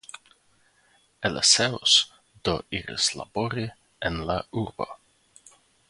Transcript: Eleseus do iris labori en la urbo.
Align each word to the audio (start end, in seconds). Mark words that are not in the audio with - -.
Eleseus 1.29 1.93
do 2.47 2.55
iris 2.79 3.11
labori 3.21 3.67
en 4.11 4.19
la 4.31 4.39
urbo. 4.65 4.91